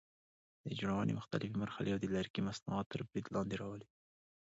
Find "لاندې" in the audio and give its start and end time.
3.35-3.55